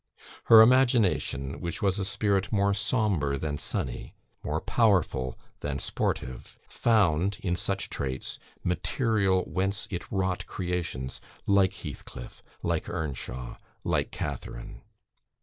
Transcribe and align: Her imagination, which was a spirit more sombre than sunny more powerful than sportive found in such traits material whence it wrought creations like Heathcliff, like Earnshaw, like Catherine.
Her 0.45 0.63
imagination, 0.63 1.61
which 1.61 1.83
was 1.83 1.99
a 1.99 2.05
spirit 2.05 2.51
more 2.51 2.73
sombre 2.73 3.37
than 3.37 3.59
sunny 3.59 4.15
more 4.43 4.59
powerful 4.59 5.37
than 5.59 5.77
sportive 5.77 6.57
found 6.67 7.37
in 7.43 7.55
such 7.55 7.87
traits 7.87 8.39
material 8.63 9.43
whence 9.43 9.87
it 9.91 10.11
wrought 10.11 10.47
creations 10.47 11.21
like 11.45 11.73
Heathcliff, 11.75 12.41
like 12.63 12.89
Earnshaw, 12.89 13.57
like 13.83 14.09
Catherine. 14.09 14.81